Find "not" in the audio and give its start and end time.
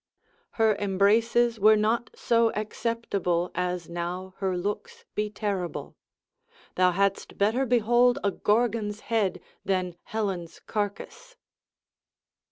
1.75-2.09